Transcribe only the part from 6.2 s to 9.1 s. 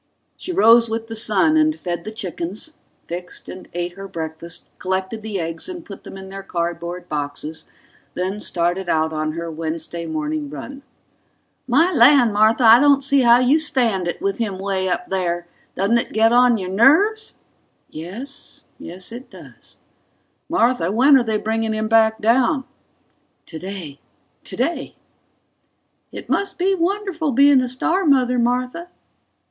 their cardboard boxes, then started